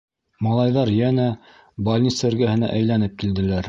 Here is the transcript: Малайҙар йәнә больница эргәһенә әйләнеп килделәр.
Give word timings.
Малайҙар 0.47 0.93
йәнә 0.95 1.27
больница 1.91 2.29
эргәһенә 2.33 2.75
әйләнеп 2.81 3.19
килделәр. 3.25 3.59